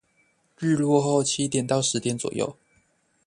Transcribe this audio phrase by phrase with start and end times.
[0.57, 2.57] 日落後七點到十點左右